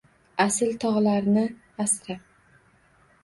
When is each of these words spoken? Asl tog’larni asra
Asl 0.45 0.71
tog’larni 0.83 1.43
asra 1.85 2.15